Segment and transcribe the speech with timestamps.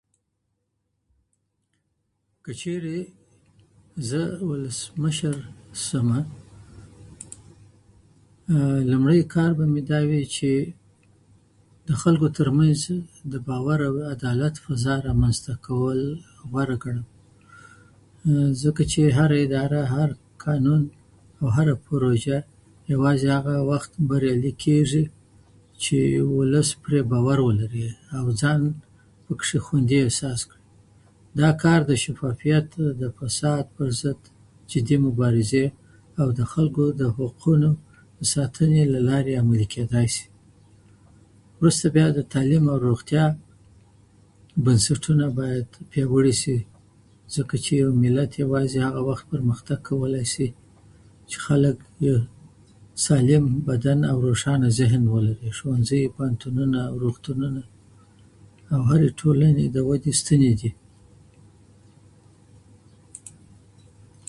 [2.45, 2.99] که چیرې
[4.09, 5.37] زه ولسمشر
[5.85, 6.19] شمه،
[8.49, 8.59] نو
[8.89, 10.51] لومړی کار به مې دا وي چې
[11.87, 12.79] د خلکو ترمنځ
[13.31, 15.53] د باور او عدالت فضا رامنځته
[16.83, 17.05] کړم،
[18.61, 20.09] ځکه چې هره اداره، هر
[20.45, 20.81] قانون
[21.41, 22.37] او هره پروژه
[22.93, 25.03] یوازې هغه وخت بریالۍ کېژي
[25.83, 25.97] چې
[26.37, 27.85] ولس پرې باور ولري
[28.17, 28.59] او ځان
[29.25, 30.59] پکې خوندي احساس کړي.
[31.39, 32.67] دا کار د شفافیت،
[33.01, 34.21] د فساد پر ضد
[34.71, 35.63] جدي مبارزې
[36.19, 37.71] او د خلکو د حقونو
[38.17, 40.21] د ساتنې له لارې امکان لري.
[41.59, 43.25] وروسته بیا د تعلیم او روغتیا
[44.65, 46.57] بنسټونه باید پیاوړي سي،
[47.35, 47.73] ځکه چې
[48.03, 50.47] ملت یوازې هغه وخت پرمختګ کولای سي
[51.29, 52.15] چې خلک یې
[53.05, 55.49] سالم بدن او روشانه ذهن ولري.
[55.57, 57.61] شوونځي، پوهنتونونه او روغتونونه
[58.67, 60.71] د هرې ټولنې د ودې ستنې دي.